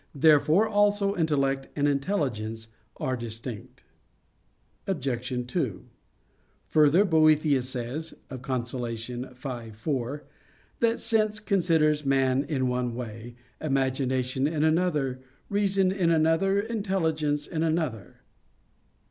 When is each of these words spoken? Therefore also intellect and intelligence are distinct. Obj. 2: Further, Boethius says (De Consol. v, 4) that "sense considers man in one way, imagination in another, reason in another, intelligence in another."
Therefore 0.15 0.67
also 0.67 1.15
intellect 1.15 1.67
and 1.75 1.87
intelligence 1.87 2.69
are 2.97 3.15
distinct. 3.15 3.83
Obj. 4.87 5.45
2: 5.45 5.85
Further, 6.65 7.05
Boethius 7.05 7.69
says 7.69 8.15
(De 8.29 8.39
Consol. 8.39 8.97
v, 9.35 9.71
4) 9.75 10.23
that 10.79 10.99
"sense 10.99 11.39
considers 11.39 12.03
man 12.03 12.43
in 12.45 12.67
one 12.67 12.95
way, 12.95 13.35
imagination 13.61 14.47
in 14.47 14.63
another, 14.63 15.21
reason 15.49 15.91
in 15.91 16.09
another, 16.09 16.59
intelligence 16.59 17.45
in 17.45 17.61
another." 17.61 18.21